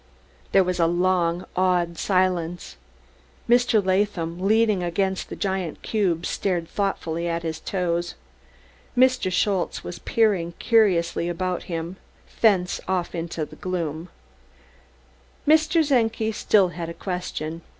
[0.51, 2.75] There was a long, awed silence.
[3.47, 3.85] Mr.
[3.85, 8.15] Latham, leaning against the giant cube, stared thoughtfully at his toes;
[8.97, 9.31] Mr.
[9.31, 11.97] Schultze was peering curiously about him,
[12.41, 14.09] thence off into the gloom;
[15.47, 15.87] Mr.
[15.87, 17.61] Czenki still had a question.